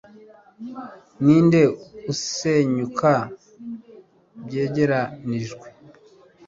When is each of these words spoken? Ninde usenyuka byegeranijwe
Ninde 1.23 1.61
usenyuka 2.11 3.11
byegeranijwe 4.45 5.67